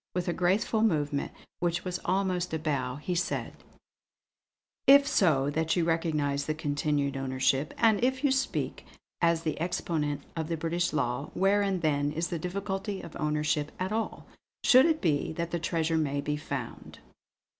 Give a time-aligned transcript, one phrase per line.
[0.15, 3.53] With a graceful movement, which was almost a bow, he said:
[4.87, 8.83] "If so that you recognise the continued ownership, and if you speak
[9.21, 13.91] as the exponent of the British law, wherein then is the difficulty of ownership at
[13.91, 14.25] all;
[14.63, 16.97] should it be that the treasure may be found?"